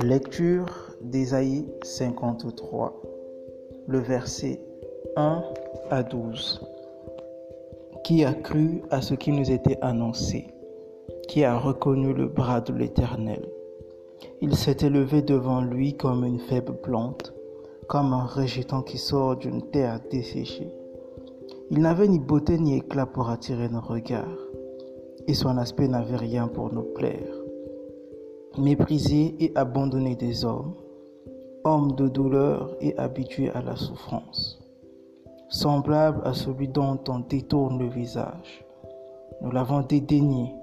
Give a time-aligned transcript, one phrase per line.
[0.00, 0.66] Lecture
[1.00, 3.02] d'Ésaïe 53,
[3.86, 4.60] le verset
[5.16, 5.44] 1
[5.90, 6.60] à 12.
[8.04, 10.46] Qui a cru à ce qui nous était annoncé
[11.28, 13.48] Qui a reconnu le bras de l'Éternel?
[14.40, 17.34] Il s'est élevé devant lui comme une faible plante,
[17.88, 20.83] comme un rejeton qui sort d'une terre desséchée.
[21.70, 24.48] Il n'avait ni beauté ni éclat pour attirer nos regards,
[25.26, 27.44] et son aspect n'avait rien pour nous plaire
[28.58, 30.74] méprisé et abandonné des hommes,
[31.64, 34.60] homme de douleur et habitué à la souffrance,
[35.48, 38.64] semblable à celui dont on détourne le visage.
[39.40, 40.54] Nous l'avons dédaigné,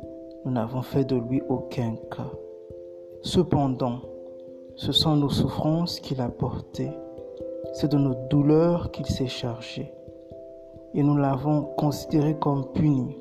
[0.46, 2.32] nous n'avons fait de lui aucun cas.
[3.22, 4.02] Cependant,
[4.76, 6.92] ce sont nos souffrances qu'il a portées,
[7.74, 9.92] c'est de nos douleurs qu'il s'est chargé.
[10.94, 13.18] Et nous l'avons considéré comme puni,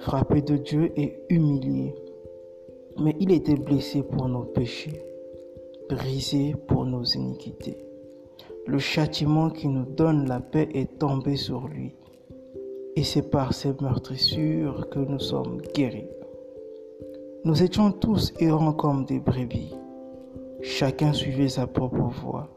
[0.00, 1.94] frappé de Dieu et humilié
[3.00, 5.02] mais il était blessé pour nos péchés,
[5.88, 7.78] brisé pour nos iniquités.
[8.66, 11.94] Le châtiment qui nous donne la paix est tombé sur lui.
[12.96, 16.08] Et c'est par ses meurtrissures que nous sommes guéris.
[17.44, 19.74] Nous étions tous errants comme des brebis.
[20.60, 22.48] Chacun suivait sa propre voie.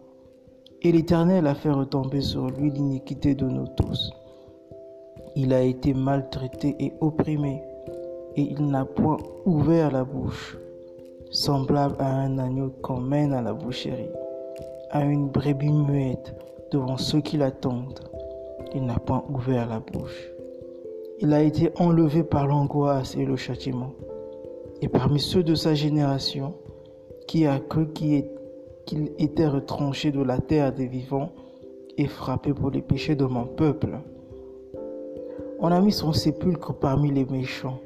[0.81, 4.11] Et l'Éternel a fait retomber sur lui l'iniquité de nous tous.
[5.35, 7.63] Il a été maltraité et opprimé
[8.35, 10.57] et il n'a point ouvert la bouche,
[11.31, 14.11] semblable à un agneau qu'on mène à la boucherie,
[14.91, 16.35] à une brebis muette
[16.71, 17.99] devant ceux qui l'attendent.
[18.75, 20.29] Il n'a point ouvert la bouche.
[21.19, 23.93] Il a été enlevé par l'angoisse et le châtiment.
[24.81, 26.55] Et parmi ceux de sa génération,
[27.27, 31.31] qui a cru qu'il était retranché de la terre des vivants
[31.97, 33.99] et frappé pour les péchés de mon peuple,
[35.65, 37.79] on a mis son sépulcre parmi les méchants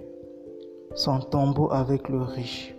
[0.95, 2.75] son tombeau avec le riche,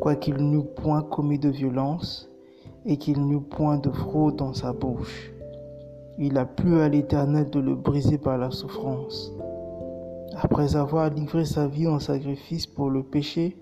[0.00, 2.30] quoiqu'il n'eût point commis de violence
[2.86, 5.30] et qu'il n'eût point de fraude dans sa bouche.
[6.16, 9.34] Il a plu à l'Éternel de le briser par la souffrance.
[10.34, 13.58] Après avoir livré sa vie en sacrifice pour le péché,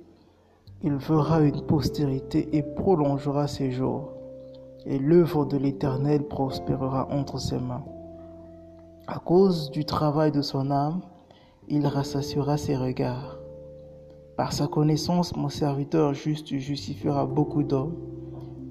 [0.84, 4.12] il fera une postérité et prolongera ses jours,
[4.87, 7.82] et l'œuvre de l'Éternel prospérera entre ses mains.
[9.06, 11.03] À cause du travail de son âme,
[11.69, 13.38] il rassasiera ses regards.
[14.38, 17.97] Par sa connaissance, mon serviteur juste justifiera beaucoup d'hommes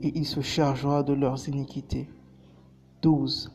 [0.02, 2.10] et il se chargera de leurs iniquités.
[3.04, 3.52] 12.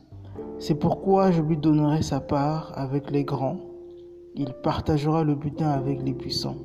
[0.57, 3.57] C'est pourquoi je lui donnerai sa part avec les grands.
[4.35, 6.57] Il partagera le butin avec les puissants,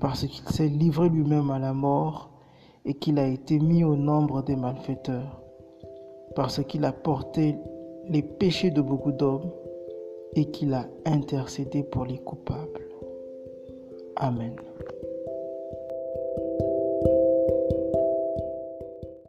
[0.00, 2.30] parce qu'il s'est livré lui-même à la mort
[2.86, 5.42] et qu'il a été mis au nombre des malfaiteurs,
[6.34, 7.56] parce qu'il a porté
[8.08, 9.50] les péchés de beaucoup d'hommes
[10.34, 12.88] et qu'il a intercédé pour les coupables.
[14.16, 14.56] Amen.